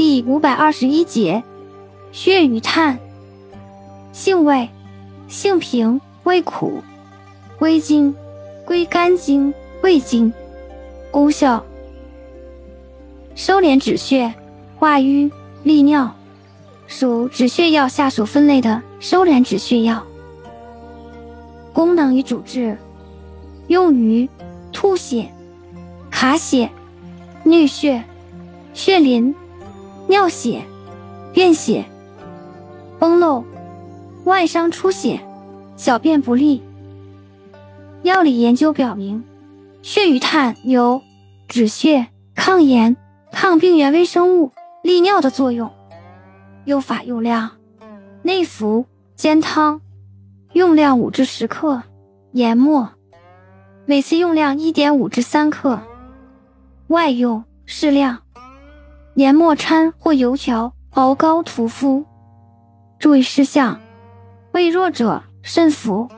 [0.00, 1.44] 第五百二十一节，
[2.10, 2.98] 血与炭。
[4.12, 4.66] 性味：
[5.28, 6.82] 性平，味苦，
[7.58, 8.16] 归经：
[8.64, 9.52] 归肝经、
[9.82, 10.32] 胃经。
[11.10, 11.62] 功效：
[13.34, 14.32] 收敛止血、
[14.78, 15.30] 化瘀、
[15.64, 16.10] 利尿，
[16.86, 20.02] 属止血药下属分类的收敛止血药。
[21.74, 22.78] 功能与主治：
[23.66, 24.26] 用于
[24.72, 25.30] 吐血、
[26.10, 26.70] 卡血、
[27.44, 28.02] 衄血、
[28.72, 29.34] 血淋、
[30.10, 30.64] 尿血、
[31.32, 31.84] 便血、
[32.98, 33.44] 崩漏、
[34.24, 35.20] 外伤出血、
[35.76, 36.64] 小便不利。
[38.02, 39.22] 药理研究表明，
[39.82, 41.00] 血与炭有
[41.46, 42.96] 止血、抗炎、
[43.30, 44.50] 抗病原微生物、
[44.82, 45.70] 利尿的作用。
[46.64, 47.52] 用法用量：
[48.22, 49.80] 内服煎汤，
[50.54, 51.84] 用量五至十克，
[52.32, 52.88] 研末，
[53.86, 55.80] 每次用量一点五至三克。
[56.88, 58.18] 外用适量，
[59.20, 62.06] 研末掺或油条熬膏涂敷。
[62.98, 63.78] 注意事项：
[64.52, 66.08] 胃弱者慎服。